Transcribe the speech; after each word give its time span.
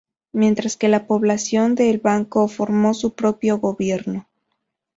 Mientras 0.31 0.77
que 0.77 0.87
la 0.87 1.05
población 1.05 1.75
de 1.75 1.91
El 1.91 1.99
Banco 1.99 2.47
formó 2.47 2.95
su 2.95 3.13
propio 3.13 3.59
gobierno. 3.59 4.27